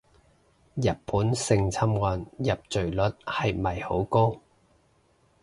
[0.73, 4.39] 日本性侵案入罪率係咪好高